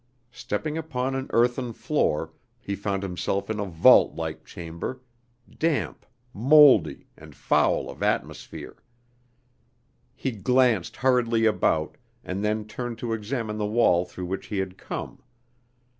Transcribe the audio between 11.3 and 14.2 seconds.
about, and then turned to examine the wall